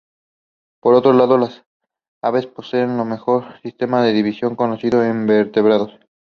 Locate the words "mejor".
3.05-3.61